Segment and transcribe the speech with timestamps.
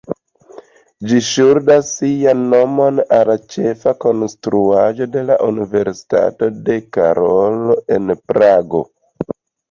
[1.09, 8.83] Ĝi ŝuldas sian nomon al ĉefa konstruaĵo de la Universitato de Karolo en Prago.